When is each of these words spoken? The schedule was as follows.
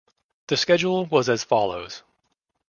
The 0.47 0.57
schedule 0.57 1.05
was 1.05 1.29
as 1.29 1.43
follows. 1.43 2.01